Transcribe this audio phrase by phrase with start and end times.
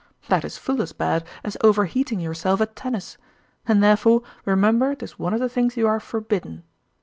[0.29, 3.19] That is full as bad as overheating yourself at tennis,
[3.67, 6.63] and therefore remember 'tis one of the things you are forbidden.